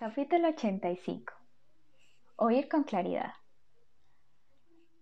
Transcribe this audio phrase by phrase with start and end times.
[0.00, 1.34] Capítulo 85.
[2.36, 3.32] Oír con claridad.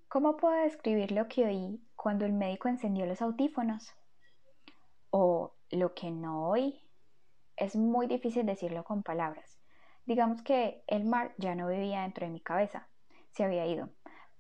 [0.09, 3.93] ¿Cómo puedo describir lo que oí cuando el médico encendió los audífonos?
[5.11, 6.81] O lo que no oí.
[7.59, 9.59] Es muy difícil decirlo con palabras.
[10.07, 12.89] Digamos que el mar ya no vivía dentro de mi cabeza,
[13.33, 13.91] se había ido.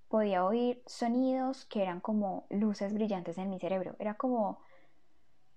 [0.08, 3.94] Podía oír sonidos que eran como luces brillantes en mi cerebro.
[3.98, 4.62] Era como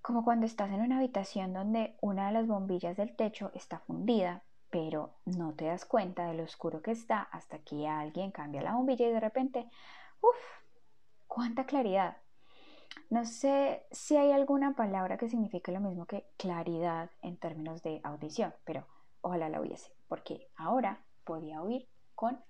[0.01, 4.43] como cuando estás en una habitación donde una de las bombillas del techo está fundida
[4.69, 8.75] pero no te das cuenta de lo oscuro que está hasta que alguien cambia la
[8.75, 9.69] bombilla y de repente,
[10.21, 10.37] uff,
[11.27, 12.17] cuánta claridad.
[13.09, 18.01] No sé si hay alguna palabra que signifique lo mismo que claridad en términos de
[18.03, 18.85] audición, pero
[19.21, 22.43] ojalá la hubiese, porque ahora podía oír con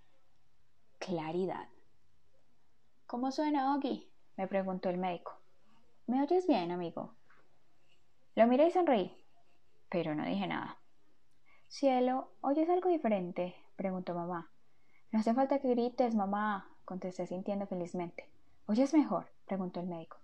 [0.98, 1.68] claridad.
[3.06, 4.12] ¿Cómo suena, Ogi?
[4.36, 5.38] me preguntó el médico.
[6.08, 7.14] ¿Me oyes bien, amigo?
[8.36, 9.14] Lo miré y sonreí,
[9.90, 10.79] pero no dije nada.
[11.70, 13.56] Cielo, ¿oyes algo diferente?
[13.76, 14.50] preguntó mamá.
[15.12, 18.28] No hace falta que grites, mamá, contesté sintiendo felizmente.
[18.66, 19.28] ¿Oyes mejor?
[19.46, 20.18] preguntó el médico.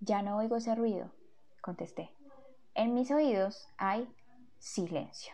[0.00, 1.10] Ya no oigo ese ruido,
[1.62, 2.10] contesté.
[2.74, 4.06] En mis oídos hay
[4.58, 5.32] silencio.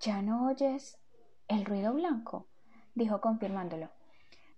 [0.00, 0.96] ¿Ya no oyes
[1.48, 2.46] el ruido blanco?
[2.94, 3.90] dijo confirmándolo.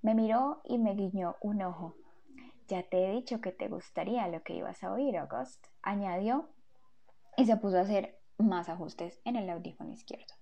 [0.03, 1.97] Me miró y me guiñó un ojo.
[2.69, 6.51] Ya te he dicho que te gustaría lo que ibas a oír, August, añadió
[7.39, 10.35] y se puso a hacer más ajustes en el audífono izquierdo.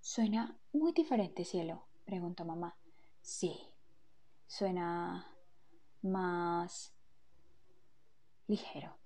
[0.00, 1.86] ¿Suena muy diferente, cielo?
[2.04, 2.76] preguntó mamá.
[3.20, 3.56] Sí,
[4.46, 5.26] suena
[6.02, 6.94] más
[8.46, 8.98] ligero.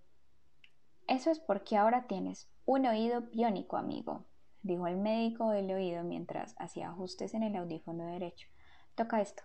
[1.07, 4.27] Eso es porque ahora tienes un oído biónico, amigo,
[4.63, 8.49] dijo el médico del oído mientras hacía ajustes en el audífono derecho.
[8.95, 9.45] Toca esto.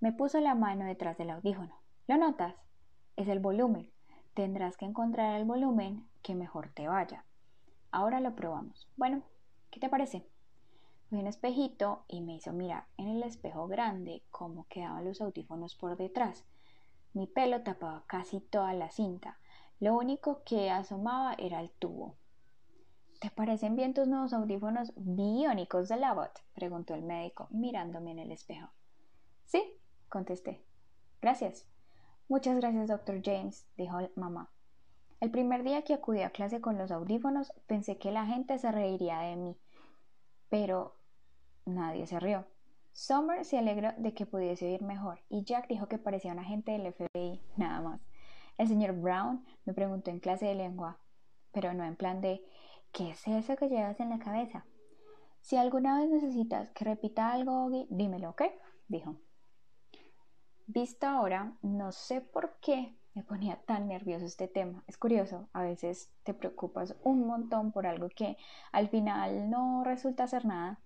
[0.00, 1.80] Me puso la mano detrás del audífono.
[2.08, 2.56] ¿Lo notas?
[3.14, 3.92] Es el volumen.
[4.34, 7.24] Tendrás que encontrar el volumen que mejor te vaya.
[7.92, 8.88] Ahora lo probamos.
[8.96, 9.22] Bueno,
[9.70, 10.26] ¿qué te parece?
[11.08, 15.76] Fui un espejito y me hizo mirar en el espejo grande cómo quedaban los audífonos
[15.76, 16.46] por detrás.
[17.12, 19.38] Mi pelo tapaba casi toda la cinta.
[19.78, 22.16] Lo único que asomaba era el tubo.
[23.20, 26.32] ¿Te parecen bien tus nuevos audífonos biónicos de Labot?
[26.54, 28.70] preguntó el médico, mirándome en el espejo.
[29.44, 29.62] Sí,
[30.08, 30.64] contesté.
[31.20, 31.68] Gracias.
[32.26, 34.50] Muchas gracias, doctor James, dijo mamá.
[35.22, 38.72] El primer día que acudí a clase con los audífonos pensé que la gente se
[38.72, 39.56] reiría de mí,
[40.48, 40.96] pero
[41.64, 42.44] nadie se rió.
[42.90, 46.72] Summer se alegró de que pudiese oír mejor y Jack dijo que parecía un agente
[46.72, 48.00] del FBI, nada más.
[48.58, 50.98] El señor Brown me preguntó en clase de lengua,
[51.52, 52.44] pero no en plan de
[52.90, 54.66] ¿qué es eso que llevas en la cabeza?
[55.40, 58.42] Si alguna vez necesitas que repita algo, dímelo, ¿ok?
[58.88, 59.14] dijo.
[60.66, 64.84] Visto ahora, no sé por qué, me ponía tan nervioso este tema.
[64.86, 68.36] Es curioso, a veces te preocupas un montón por algo que
[68.72, 70.80] al final no resulta ser nada.